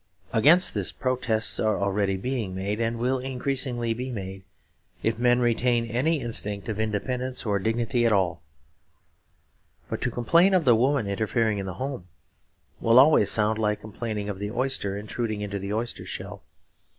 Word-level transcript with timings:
Against 0.33 0.73
this 0.73 0.91
protests 0.91 1.59
are 1.59 1.79
already 1.79 2.17
being 2.17 2.55
made, 2.55 2.81
and 2.81 2.97
will 2.97 3.19
increasingly 3.19 3.93
be 3.93 4.09
made, 4.09 4.41
if 5.03 5.19
men 5.19 5.39
retain 5.39 5.85
any 5.85 6.21
instinct 6.21 6.67
of 6.67 6.79
independence 6.79 7.45
or 7.45 7.59
dignity 7.59 8.03
at 8.07 8.11
all. 8.11 8.41
But 9.91 10.01
to 10.01 10.09
complain 10.09 10.55
of 10.55 10.65
the 10.65 10.73
woman 10.73 11.05
interfering 11.05 11.59
in 11.59 11.67
the 11.67 11.75
home 11.75 12.07
will 12.79 12.97
always 12.97 13.29
sound 13.29 13.59
like 13.59 13.81
complaining 13.81 14.27
of 14.27 14.39
the 14.39 14.49
oyster 14.49 14.97
intruding 14.97 15.41
into 15.41 15.59
the 15.59 15.71
oyster 15.71 16.07
shell. 16.07 16.41